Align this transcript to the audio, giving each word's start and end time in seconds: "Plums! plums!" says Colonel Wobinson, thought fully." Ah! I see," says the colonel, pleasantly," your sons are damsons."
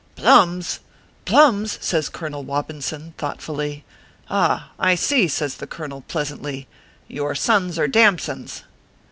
"Plums! 0.15 0.79
plums!" 1.25 1.77
says 1.83 2.09
Colonel 2.09 2.43
Wobinson, 2.43 3.13
thought 3.19 3.39
fully." 3.39 3.85
Ah! 4.31 4.71
I 4.79 4.95
see," 4.95 5.27
says 5.27 5.57
the 5.57 5.67
colonel, 5.67 6.01
pleasantly," 6.07 6.67
your 7.07 7.35
sons 7.35 7.77
are 7.77 7.87
damsons." 7.87 8.63